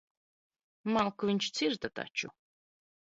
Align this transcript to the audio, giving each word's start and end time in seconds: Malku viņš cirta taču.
Malku 0.95 1.29
viņš 1.31 1.51
cirta 1.59 1.93
taču. 2.01 2.33